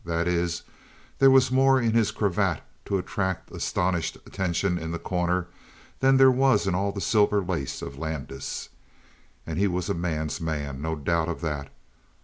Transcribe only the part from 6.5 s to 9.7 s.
in all the silver lace of Landis. And he